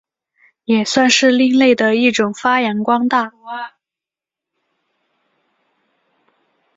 [0.65, 3.31] 也算是另类的一种发扬光大。